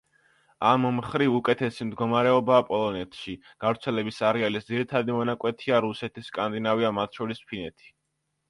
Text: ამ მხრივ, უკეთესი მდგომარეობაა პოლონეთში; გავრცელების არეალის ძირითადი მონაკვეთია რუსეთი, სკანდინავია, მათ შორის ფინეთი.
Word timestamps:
ამ 0.67 0.85
მხრივ, 0.99 1.33
უკეთესი 1.39 1.85
მდგომარეობაა 1.89 2.63
პოლონეთში; 2.71 3.35
გავრცელების 3.65 4.17
არეალის 4.31 4.67
ძირითადი 4.71 5.19
მონაკვეთია 5.19 5.83
რუსეთი, 5.89 6.27
სკანდინავია, 6.31 6.95
მათ 7.01 7.21
შორის 7.21 7.47
ფინეთი. 7.53 7.97